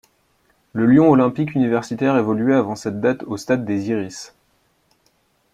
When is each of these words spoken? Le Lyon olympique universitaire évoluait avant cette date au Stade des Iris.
Le 0.73 0.87
Lyon 0.87 1.11
olympique 1.11 1.53
universitaire 1.53 2.17
évoluait 2.17 2.55
avant 2.55 2.75
cette 2.75 2.99
date 3.01 3.21
au 3.21 3.37
Stade 3.37 3.65
des 3.65 3.89
Iris. 3.89 4.33